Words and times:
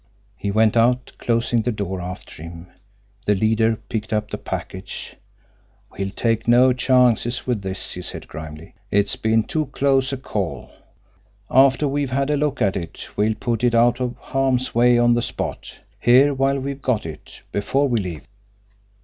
He 0.35 0.49
went 0.49 0.75
out, 0.75 1.11
closing 1.19 1.61
the 1.61 1.71
door 1.71 2.01
after 2.01 2.41
him. 2.41 2.69
The 3.27 3.35
leader 3.35 3.75
picked 3.87 4.11
up 4.11 4.31
the 4.31 4.37
package. 4.39 5.15
"We'll 5.91 6.09
take 6.09 6.47
no 6.47 6.73
chances 6.73 7.45
with 7.45 7.61
this," 7.61 7.93
he 7.93 8.01
said 8.01 8.27
grimly. 8.27 8.73
"It's 8.89 9.15
been 9.15 9.43
too 9.43 9.67
close 9.67 10.11
a 10.11 10.17
call. 10.17 10.71
After 11.51 11.87
we've 11.87 12.09
had 12.09 12.31
a 12.31 12.35
look 12.35 12.63
at 12.63 12.75
it, 12.75 13.09
we'll 13.15 13.35
put 13.35 13.63
it 13.63 13.75
out 13.75 14.01
of 14.01 14.15
harm's 14.17 14.73
way 14.73 14.97
on 14.97 15.13
the 15.13 15.21
spot, 15.21 15.81
here, 15.99 16.33
while 16.33 16.57
we've 16.59 16.81
got 16.81 17.05
it 17.05 17.41
before 17.51 17.87
we 17.87 17.99
leave!" 17.99 18.27